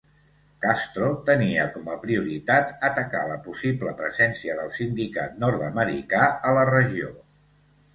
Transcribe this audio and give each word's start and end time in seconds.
Castro 0.63 1.09
tenia 1.27 1.65
com 1.75 1.91
a 1.91 1.99
prioritat 2.07 2.73
atacar 2.91 3.23
la 3.35 3.37
possible 3.45 3.95
presència 4.03 4.59
del 4.63 4.75
sindicat 4.83 5.41
nord-americà 5.47 6.29
a 6.53 6.61
la 6.61 6.71
regió. 6.77 7.19